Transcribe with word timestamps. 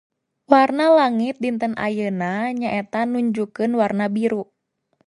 Warna 0.51 0.85
langi 0.97 1.29
dinten 1.43 1.73
ayeuna 1.85 2.31
nyaeta 2.59 2.99
nunjukeun 3.11 3.71
warna 3.79 4.05
biru 4.15 4.43